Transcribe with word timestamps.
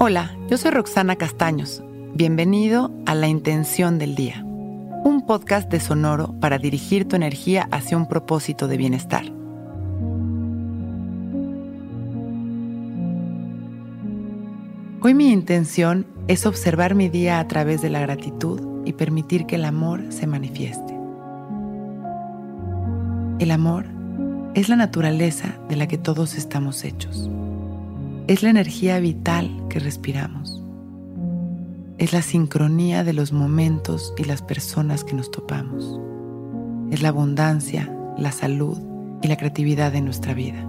Hola, 0.00 0.36
yo 0.48 0.56
soy 0.58 0.70
Roxana 0.70 1.16
Castaños. 1.16 1.82
Bienvenido 2.14 2.92
a 3.04 3.16
La 3.16 3.26
Intención 3.26 3.98
del 3.98 4.14
Día, 4.14 4.44
un 4.44 5.26
podcast 5.26 5.68
de 5.72 5.80
Sonoro 5.80 6.38
para 6.38 6.58
dirigir 6.58 7.08
tu 7.08 7.16
energía 7.16 7.66
hacia 7.72 7.96
un 7.96 8.06
propósito 8.06 8.68
de 8.68 8.76
bienestar. 8.76 9.24
Hoy 15.00 15.14
mi 15.14 15.32
intención 15.32 16.06
es 16.28 16.46
observar 16.46 16.94
mi 16.94 17.08
día 17.08 17.40
a 17.40 17.48
través 17.48 17.82
de 17.82 17.90
la 17.90 17.98
gratitud 17.98 18.84
y 18.84 18.92
permitir 18.92 19.46
que 19.46 19.56
el 19.56 19.64
amor 19.64 20.04
se 20.10 20.28
manifieste. 20.28 20.96
El 23.40 23.50
amor 23.50 23.86
es 24.54 24.68
la 24.68 24.76
naturaleza 24.76 25.58
de 25.68 25.74
la 25.74 25.88
que 25.88 25.98
todos 25.98 26.36
estamos 26.36 26.84
hechos. 26.84 27.28
Es 28.28 28.42
la 28.42 28.50
energía 28.50 29.00
vital 29.00 29.50
que 29.70 29.78
respiramos. 29.78 30.62
Es 31.96 32.12
la 32.12 32.20
sincronía 32.20 33.02
de 33.02 33.14
los 33.14 33.32
momentos 33.32 34.12
y 34.18 34.24
las 34.24 34.42
personas 34.42 35.02
que 35.02 35.14
nos 35.14 35.30
topamos. 35.30 35.98
Es 36.90 37.00
la 37.00 37.08
abundancia, 37.08 37.90
la 38.18 38.30
salud 38.30 38.76
y 39.22 39.28
la 39.28 39.38
creatividad 39.38 39.92
de 39.92 40.02
nuestra 40.02 40.34
vida. 40.34 40.62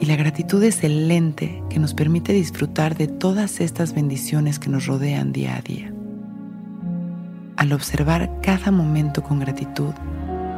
Y 0.00 0.06
la 0.06 0.16
gratitud 0.16 0.60
es 0.64 0.82
el 0.82 1.06
lente 1.06 1.62
que 1.70 1.78
nos 1.78 1.94
permite 1.94 2.32
disfrutar 2.32 2.96
de 2.96 3.06
todas 3.06 3.60
estas 3.60 3.94
bendiciones 3.94 4.58
que 4.58 4.70
nos 4.70 4.86
rodean 4.86 5.30
día 5.30 5.54
a 5.54 5.62
día. 5.62 5.94
Al 7.54 7.72
observar 7.72 8.40
cada 8.42 8.72
momento 8.72 9.22
con 9.22 9.38
gratitud, 9.38 9.94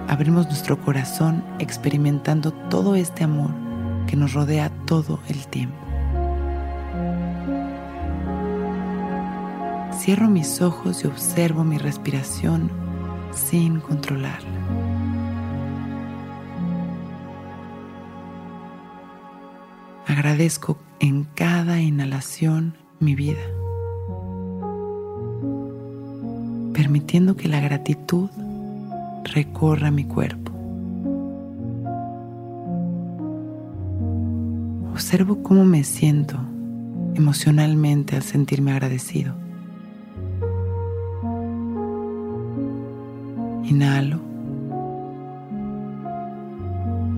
abrimos 0.08 0.46
nuestro 0.46 0.82
corazón 0.82 1.44
experimentando 1.58 2.52
todo 2.70 2.94
este 2.94 3.24
amor 3.24 3.71
que 4.06 4.16
nos 4.16 4.32
rodea 4.32 4.70
todo 4.86 5.20
el 5.28 5.46
tiempo. 5.46 5.76
Cierro 9.98 10.28
mis 10.28 10.60
ojos 10.60 11.04
y 11.04 11.06
observo 11.06 11.62
mi 11.62 11.78
respiración 11.78 12.70
sin 13.32 13.78
controlarla. 13.80 14.48
Agradezco 20.06 20.76
en 20.98 21.22
cada 21.22 21.80
inhalación 21.80 22.76
mi 22.98 23.14
vida, 23.14 23.42
permitiendo 26.74 27.36
que 27.36 27.48
la 27.48 27.60
gratitud 27.60 28.28
recorra 29.24 29.90
mi 29.90 30.04
cuerpo. 30.04 30.41
Observo 34.92 35.42
cómo 35.42 35.64
me 35.64 35.84
siento 35.84 36.38
emocionalmente 37.14 38.14
al 38.14 38.22
sentirme 38.22 38.72
agradecido. 38.72 39.34
Inhalo 43.64 44.20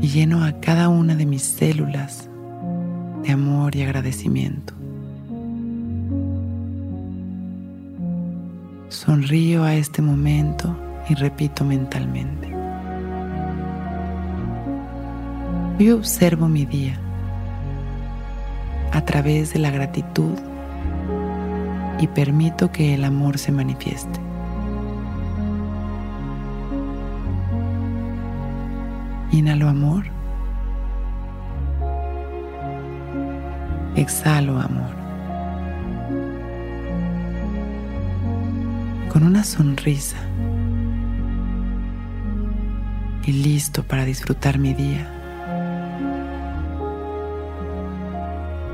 y 0.00 0.06
lleno 0.06 0.44
a 0.44 0.52
cada 0.60 0.88
una 0.88 1.16
de 1.16 1.26
mis 1.26 1.42
células 1.42 2.28
de 3.24 3.32
amor 3.32 3.74
y 3.74 3.82
agradecimiento. 3.82 4.72
Sonrío 8.88 9.64
a 9.64 9.74
este 9.74 10.00
momento 10.00 10.76
y 11.08 11.14
repito 11.14 11.64
mentalmente. 11.64 12.54
Hoy 15.80 15.90
observo 15.90 16.46
mi 16.46 16.66
día 16.66 17.00
a 18.94 19.00
través 19.00 19.52
de 19.52 19.58
la 19.58 19.70
gratitud 19.70 20.38
y 21.98 22.06
permito 22.06 22.70
que 22.70 22.94
el 22.94 23.04
amor 23.04 23.38
se 23.38 23.50
manifieste. 23.50 24.20
Inhalo 29.32 29.68
amor. 29.68 30.04
Exhalo 33.96 34.60
amor. 34.60 34.94
Con 39.12 39.24
una 39.24 39.42
sonrisa 39.42 40.16
y 43.26 43.32
listo 43.32 43.82
para 43.82 44.04
disfrutar 44.04 44.58
mi 44.58 44.72
día, 44.72 45.13